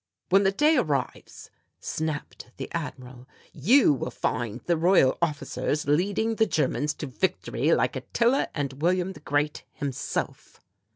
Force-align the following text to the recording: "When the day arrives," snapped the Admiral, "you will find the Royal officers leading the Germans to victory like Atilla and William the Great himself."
"When 0.29 0.41
the 0.41 0.51
day 0.51 0.77
arrives," 0.77 1.51
snapped 1.79 2.49
the 2.57 2.71
Admiral, 2.73 3.27
"you 3.53 3.93
will 3.93 4.09
find 4.09 4.59
the 4.61 4.75
Royal 4.75 5.15
officers 5.21 5.85
leading 5.87 6.37
the 6.37 6.47
Germans 6.47 6.95
to 6.95 7.05
victory 7.05 7.71
like 7.71 7.93
Atilla 7.95 8.47
and 8.55 8.81
William 8.81 9.13
the 9.13 9.19
Great 9.19 9.63
himself." 9.73 10.59